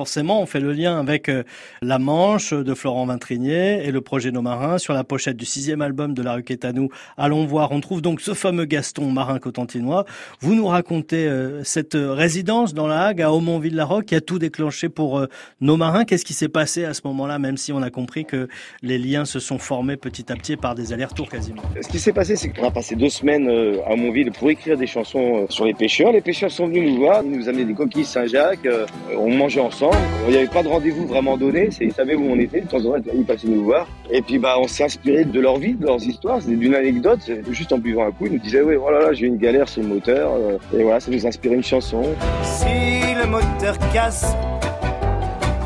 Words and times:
forcément, 0.00 0.40
on 0.40 0.46
fait 0.46 0.60
le 0.60 0.72
lien 0.72 0.98
avec 0.98 1.28
euh, 1.28 1.42
La 1.82 1.98
Manche 1.98 2.54
de 2.54 2.72
Florent 2.72 3.04
Vintrinier 3.04 3.86
et 3.86 3.90
le 3.90 4.00
projet 4.00 4.30
Nos 4.30 4.40
Marins. 4.40 4.78
Sur 4.78 4.94
la 4.94 5.04
pochette 5.04 5.36
du 5.36 5.44
sixième 5.44 5.82
album 5.82 6.14
de 6.14 6.22
La 6.22 6.32
Rue 6.32 6.42
Quétanou, 6.42 6.88
Allons 7.18 7.44
voir, 7.44 7.70
on 7.72 7.80
trouve 7.80 8.00
donc 8.00 8.22
ce 8.22 8.32
fameux 8.32 8.64
Gaston 8.64 9.10
marin 9.12 9.38
cotentinois. 9.38 10.06
Vous 10.40 10.54
nous 10.54 10.66
racontez 10.66 11.26
euh, 11.26 11.62
cette 11.64 11.98
résidence 11.98 12.72
dans 12.72 12.86
la 12.86 13.08
Hague, 13.08 13.20
à 13.20 13.30
Aumonville-la-Roque, 13.30 14.06
qui 14.06 14.14
a 14.14 14.22
tout 14.22 14.38
déclenché 14.38 14.88
pour 14.88 15.18
euh, 15.18 15.26
Nos 15.60 15.76
Marins. 15.76 16.06
Qu'est-ce 16.06 16.24
qui 16.24 16.32
s'est 16.32 16.48
passé 16.48 16.86
à 16.86 16.94
ce 16.94 17.02
moment-là, 17.04 17.38
même 17.38 17.58
si 17.58 17.70
on 17.70 17.82
a 17.82 17.90
compris 17.90 18.24
que 18.24 18.48
les 18.80 18.96
liens 18.96 19.26
se 19.26 19.38
sont 19.38 19.58
formés 19.58 19.98
petit 19.98 20.32
à 20.32 20.34
petit 20.34 20.56
par 20.56 20.74
des 20.74 20.94
allers-retours 20.94 21.28
quasiment? 21.28 21.60
Ce 21.78 21.88
qui 21.88 21.98
s'est 21.98 22.14
passé, 22.14 22.36
c'est 22.36 22.48
qu'on 22.48 22.68
a 22.68 22.70
passé 22.70 22.96
deux 22.96 23.10
semaines 23.10 23.46
à 23.84 23.92
Aumonville 23.92 24.32
pour 24.32 24.48
écrire 24.48 24.78
des 24.78 24.86
chansons 24.86 25.44
sur 25.50 25.66
les 25.66 25.74
pêcheurs. 25.74 26.10
Les 26.10 26.22
pêcheurs 26.22 26.50
sont 26.50 26.68
venus 26.68 26.90
nous 26.90 27.00
voir, 27.00 27.22
nous 27.22 27.50
amenaient 27.50 27.66
des 27.66 27.74
coquilles 27.74 28.06
Saint-Jacques, 28.06 28.66
on 29.14 29.28
mangeait 29.28 29.60
ensemble. 29.60 29.89
Il 30.26 30.32
n'y 30.32 30.36
avait 30.36 30.46
pas 30.46 30.62
de 30.62 30.68
rendez-vous 30.68 31.06
vraiment 31.06 31.36
donné, 31.36 31.70
ils 31.80 31.92
savaient 31.92 32.14
où 32.14 32.24
on 32.30 32.38
était, 32.38 32.60
de 32.60 32.66
temps 32.66 32.84
en 32.84 32.92
temps 32.92 33.10
ils 33.14 33.24
passaient 33.24 33.48
nous 33.48 33.64
voir. 33.64 33.88
Et 34.10 34.22
puis 34.22 34.38
bah 34.38 34.56
on 34.58 34.68
s'est 34.68 34.84
inspiré 34.84 35.24
de 35.24 35.40
leur 35.40 35.58
vie, 35.58 35.74
de 35.74 35.86
leurs 35.86 36.02
histoires, 36.02 36.40
d'une 36.40 36.74
anecdote, 36.74 37.30
juste 37.50 37.72
en 37.72 37.78
buvant 37.78 38.06
un 38.06 38.12
coup, 38.12 38.26
ils 38.26 38.32
nous 38.32 38.38
disaient 38.38 38.62
oui 38.62 38.76
voilà 38.76 39.00
là 39.00 39.12
j'ai 39.12 39.26
eu 39.26 39.28
une 39.28 39.38
galère 39.38 39.68
sur 39.68 39.82
le 39.82 39.88
moteur, 39.88 40.32
euh, 40.34 40.58
et 40.78 40.82
voilà 40.82 41.00
ça 41.00 41.10
nous 41.10 41.24
a 41.24 41.28
inspiré 41.28 41.54
une 41.54 41.64
chanson. 41.64 42.02
Si 42.42 42.64
le 43.18 43.26
moteur 43.26 43.76
casse 43.92 44.36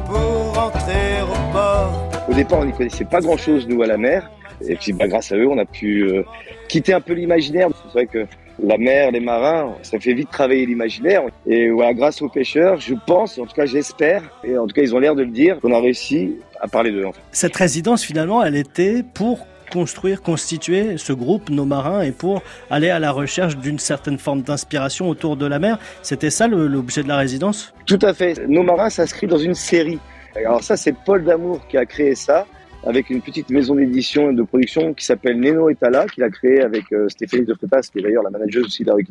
pour 0.07 0.55
rentrer 0.55 1.23
au 1.23 1.53
port. 1.53 2.09
Au 2.29 2.33
départ 2.33 2.61
on 2.61 2.65
n'y 2.65 2.73
connaissait 2.73 3.05
pas 3.05 3.21
grand 3.21 3.37
chose 3.37 3.67
nous 3.69 3.83
à 3.83 3.87
la 3.87 3.99
mer, 3.99 4.31
et 4.67 4.77
puis 4.77 4.93
bah, 4.93 5.09
grâce 5.09 5.33
à 5.33 5.37
eux 5.37 5.49
on 5.49 5.59
a 5.59 5.67
pu 5.67 6.05
euh, 6.05 6.23
quitter 6.69 6.95
un 6.95 7.01
peu 7.01 7.13
l'imaginaire. 7.13 7.69
C'est 7.87 7.93
vrai 7.93 8.07
que 8.07 8.27
la 8.63 8.79
mer, 8.79 9.11
les 9.11 9.21
marins, 9.21 9.75
ça 9.83 9.99
fait 9.99 10.15
vite 10.15 10.31
travailler 10.31 10.67
l'imaginaire. 10.67 11.23
Et 11.47 11.71
voilà, 11.71 11.93
grâce 11.95 12.23
aux 12.23 12.29
pêcheurs, 12.29 12.81
je 12.81 12.95
pense, 13.07 13.39
en 13.39 13.47
tout 13.47 13.55
cas 13.55 13.67
j'espère, 13.67 14.23
et 14.45 14.57
en 14.57 14.67
tout 14.67 14.75
cas 14.75 14.83
ils 14.83 14.95
ont 14.95 14.99
l'air 14.99 15.15
de 15.15 15.23
le 15.23 15.31
dire, 15.31 15.61
qu'on 15.61 15.73
a 15.73 15.81
réussi 15.81 16.37
à 16.61 16.69
parler 16.69 16.93
d'eux. 16.93 17.07
En 17.07 17.13
fait. 17.13 17.21
Cette 17.33 17.57
résidence 17.57 18.05
finalement, 18.05 18.45
elle 18.45 18.57
était 18.57 19.03
pour 19.03 19.47
construire, 19.73 20.23
constituer 20.23 20.99
ce 20.99 21.13
groupe, 21.13 21.51
nos 21.51 21.65
marins, 21.65 22.03
et 22.03 22.13
pour 22.13 22.43
aller 22.71 22.91
à 22.91 23.01
la 23.01 23.11
recherche 23.11 23.57
d'une 23.57 23.79
certaine 23.79 24.19
forme 24.19 24.43
d'inspiration 24.43 25.09
autour 25.09 25.37
de 25.37 25.47
la 25.47 25.59
mer. 25.59 25.79
C'était 26.03 26.31
ça 26.31 26.47
l'objet 26.47 27.03
de 27.03 27.09
la 27.09 27.17
résidence? 27.17 27.75
Tout 27.87 27.99
à 28.03 28.15
fait. 28.15 28.47
Nos 28.47 28.63
marins 28.63 28.91
s'inscrit 28.91 29.27
dans 29.27 29.39
une 29.39 29.55
série. 29.55 29.99
Alors 30.37 30.63
ça, 30.63 30.77
c'est 30.77 30.95
Paul 31.05 31.25
Damour 31.25 31.67
qui 31.69 31.77
a 31.77 31.87
créé 31.87 32.15
ça 32.15 32.47
avec 32.87 33.11
une 33.11 33.21
petite 33.21 33.51
maison 33.51 33.75
d'édition 33.75 34.31
et 34.31 34.35
de 34.35 34.43
production 34.43 34.95
qui 34.95 35.05
s'appelle 35.05 35.41
Neno 35.41 35.71
Etala, 35.71 36.07
qu'il 36.07 36.23
a 36.23 36.31
créé 36.31 36.61
avec 36.61 36.93
euh, 36.93 37.09
Stéphanie 37.09 37.45
de 37.45 37.55
Pepas, 37.55 37.83
qui 37.91 37.99
est 37.99 38.03
d'ailleurs 38.03 38.23
la 38.23 38.31
manager 38.31 38.65
aussi 38.65 38.85
d'Harry 38.85 39.05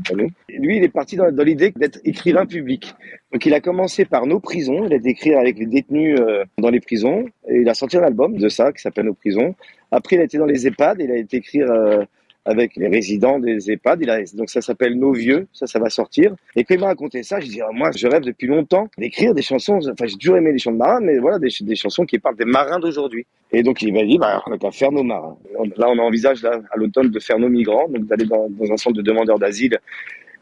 Lui, 0.50 0.78
il 0.78 0.84
est 0.84 0.90
parti 0.90 1.16
dans, 1.16 1.32
dans 1.32 1.44
l'idée 1.44 1.74
d'être 1.76 2.00
écrivain 2.04 2.46
public. 2.46 2.94
Donc, 3.32 3.46
il 3.46 3.54
a 3.54 3.60
commencé 3.60 4.06
par 4.06 4.26
Nos 4.28 4.40
prisons. 4.40 4.86
Il 4.86 4.94
a 4.94 4.98
écrit 5.04 5.34
avec 5.34 5.58
les 5.58 5.66
détenus 5.66 6.20
euh, 6.20 6.44
dans 6.58 6.70
les 6.70 6.80
prisons. 6.80 7.26
Et 7.48 7.62
il 7.62 7.70
a 7.70 7.74
sorti 7.74 7.98
un 7.98 8.04
album 8.04 8.38
de 8.38 8.50
ça 8.50 8.72
qui 8.72 8.82
s'appelle 8.82 9.06
Nos 9.06 9.14
prisons. 9.14 9.56
Après, 9.92 10.16
il 10.18 10.20
a 10.20 10.24
été 10.24 10.38
dans 10.38 10.46
les 10.46 10.68
EHPAD. 10.68 10.98
Il 11.00 11.12
a 11.12 11.18
été 11.18 11.38
écrire 11.38 11.72
euh, 11.72 12.04
avec 12.46 12.76
les 12.76 12.88
résidents 12.88 13.40
des 13.40 13.72
EHPAD. 13.72 14.00
Il 14.02 14.10
a, 14.10 14.24
donc 14.34 14.50
ça 14.50 14.62
s'appelle 14.62 14.98
Nos 14.98 15.14
Vieux, 15.14 15.48
ça, 15.54 15.68
ça 15.68 15.80
va 15.80 15.90
sortir. 15.90 16.36
Et 16.56 16.64
quand 16.64 16.76
il 16.76 16.80
m'a 16.80 16.88
raconté 16.88 17.24
ça, 17.24 17.40
je 17.40 17.48
dis, 17.48 17.62
ah, 17.62 17.70
moi, 17.74 17.92
je 17.96 18.08
rêve 18.08 18.24
depuis 18.24 18.48
longtemps 18.48 18.90
d'écrire 18.98 19.34
des 19.34 19.42
chansons. 19.42 19.80
Enfin, 19.92 20.06
j'ai 20.06 20.18
toujours 20.18 20.38
aimé 20.38 20.52
les 20.52 20.60
chants 20.60 20.72
de 20.72 20.78
marins, 20.78 21.00
mais 21.02 21.18
voilà, 21.20 21.40
des, 21.40 21.50
des 21.62 21.76
chansons 21.76 22.06
qui 22.06 22.20
parlent 22.20 22.38
des 22.38 22.46
marins 22.46 22.80
d'aujourd'hui. 22.80 23.26
Et 23.52 23.62
donc 23.62 23.82
il 23.82 23.94
m'a 23.94 24.04
dit, 24.04 24.18
bah, 24.18 24.42
on 24.48 24.52
a 24.52 24.58
qu'à 24.58 24.72
faire 24.72 24.92
nos 24.92 25.04
marins. 25.04 25.38
Là, 25.78 25.88
on 25.90 26.00
envisage 26.00 26.42
là, 26.44 26.60
à 26.72 26.78
l'automne 26.78 27.10
de 27.10 27.20
faire 27.20 27.40
nos 27.40 27.50
migrants, 27.50 27.88
donc 27.88 28.06
d'aller 28.08 28.26
dans, 28.26 28.50
dans 28.50 28.72
un 28.72 28.78
centre 28.78 28.96
de 28.96 29.02
demandeurs 29.02 29.40
d'asile 29.40 29.80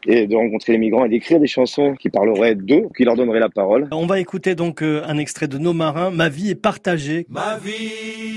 et 0.06 0.26
de 0.26 0.34
rencontrer 0.34 0.72
les 0.72 0.78
migrants 0.78 1.04
et 1.04 1.08
d'écrire 1.08 1.38
des 1.38 1.46
chansons 1.46 1.94
qui 1.94 2.10
parleraient 2.10 2.54
d'eux, 2.54 2.88
qui 2.96 3.04
leur 3.04 3.16
donneraient 3.16 3.40
la 3.40 3.48
parole. 3.48 3.88
On 3.92 4.06
va 4.06 4.18
écouter 4.18 4.54
donc 4.54 4.82
euh, 4.82 5.02
un 5.06 5.18
extrait 5.18 5.46
de 5.46 5.58
Nos 5.58 5.72
marins, 5.72 6.10
Ma 6.10 6.28
vie 6.28 6.50
est 6.50 6.60
partagée. 6.60 7.26
Ma 7.28 7.56
vie 7.58 8.31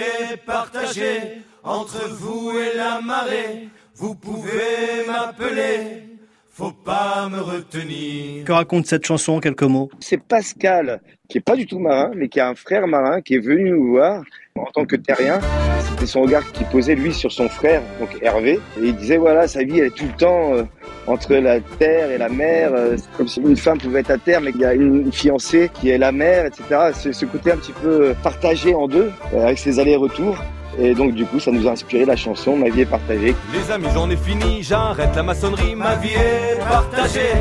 est 0.00 0.36
partagée 0.44 1.42
entre 1.62 2.08
vous 2.08 2.52
et 2.58 2.76
la 2.76 3.00
marée. 3.00 3.68
Vous 3.94 4.14
pouvez 4.14 5.06
m'appeler, 5.06 6.04
faut 6.48 6.72
pas 6.72 7.28
me 7.30 7.40
retenir. 7.40 8.44
Que 8.44 8.52
raconte 8.52 8.86
cette 8.86 9.04
chanson 9.04 9.34
en 9.34 9.40
quelques 9.40 9.62
mots? 9.62 9.90
C'est 10.00 10.22
Pascal, 10.22 11.00
qui 11.28 11.38
est 11.38 11.42
pas 11.42 11.56
du 11.56 11.66
tout 11.66 11.78
marin, 11.78 12.10
mais 12.14 12.28
qui 12.28 12.40
a 12.40 12.48
un 12.48 12.54
frère 12.54 12.86
marin 12.86 13.20
qui 13.20 13.34
est 13.34 13.40
venu 13.40 13.70
nous 13.70 13.90
voir 13.90 14.22
en 14.56 14.66
tant 14.72 14.84
que 14.86 14.96
terrien. 14.96 15.40
C'était 15.80 16.06
son 16.06 16.22
regard 16.22 16.50
qui 16.52 16.64
posait 16.64 16.94
lui 16.94 17.12
sur 17.12 17.30
son 17.30 17.48
frère, 17.48 17.82
donc 17.98 18.16
Hervé, 18.22 18.60
et 18.78 18.84
il 18.84 18.96
disait 18.96 19.18
voilà 19.18 19.46
sa 19.48 19.62
vie 19.62 19.80
elle 19.80 19.86
est 19.86 19.96
tout 19.96 20.06
le 20.06 20.16
temps 20.16 20.54
euh, 20.54 20.64
entre 21.10 21.34
la 21.34 21.60
terre 21.60 22.10
et 22.10 22.18
la 22.18 22.28
mer. 22.28 22.70
Euh, 22.72 22.96
c'est 22.96 23.12
comme 23.16 23.28
si 23.28 23.40
une 23.40 23.56
femme 23.56 23.78
pouvait 23.78 24.00
être 24.00 24.10
à 24.10 24.18
terre, 24.18 24.40
mais 24.40 24.52
qu'il 24.52 24.62
y 24.62 24.64
a 24.64 24.74
une 24.74 25.12
fiancée 25.12 25.70
qui 25.72 25.90
est 25.90 25.98
la 25.98 26.12
mer, 26.12 26.46
etc. 26.46 26.92
Ce, 26.94 27.12
ce 27.12 27.24
côté 27.24 27.52
un 27.52 27.56
petit 27.56 27.72
peu 27.72 28.14
partagé 28.22 28.74
en 28.74 28.88
deux, 28.88 29.10
euh, 29.34 29.44
avec 29.44 29.58
ses 29.58 29.78
allers-retours. 29.78 30.36
Et 30.78 30.94
donc 30.94 31.14
du 31.14 31.24
coup, 31.26 31.40
ça 31.40 31.50
nous 31.50 31.66
a 31.66 31.72
inspiré 31.72 32.04
la 32.04 32.16
chanson 32.16 32.56
Ma 32.56 32.68
vie 32.68 32.82
est 32.82 32.86
partagée. 32.86 33.34
Les 33.52 33.70
amis, 33.72 33.88
j'en 33.92 34.08
ai 34.08 34.16
fini, 34.16 34.62
j'arrête 34.62 35.14
la 35.16 35.22
maçonnerie, 35.22 35.74
ma 35.74 35.96
vie 35.96 36.10
est 36.10 36.58
partagée. 36.58 37.34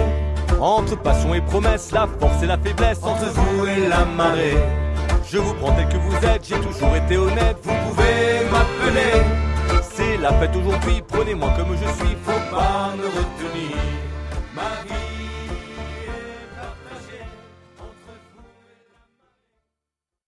Entre 0.59 0.97
passion 0.97 1.33
et 1.35 1.41
promesse, 1.41 1.91
la 1.91 2.07
force 2.19 2.43
et 2.43 2.47
la 2.47 2.57
faiblesse, 2.57 2.99
entre 3.03 3.25
vous 3.25 3.67
et 3.67 3.87
la 3.87 4.03
marée. 4.03 4.57
Je 5.31 5.37
vous 5.37 5.53
prends 5.53 5.71
tel 5.73 5.87
que 5.87 5.97
vous 5.97 6.15
êtes, 6.25 6.47
j'ai 6.47 6.59
toujours 6.59 6.95
été 6.95 7.17
honnête, 7.17 7.57
vous 7.61 7.75
pouvez 7.87 8.49
m'appeler. 8.51 9.38
La 10.29 10.35
fête 10.35 10.55
aujourd'hui, 10.55 11.01
prenez-moi 11.07 11.51
comme 11.57 11.75
je 11.75 11.87
suis, 11.97 12.15
faut 12.23 12.55
pas 12.55 12.93
me 12.95 13.05
retenir. 13.05 13.77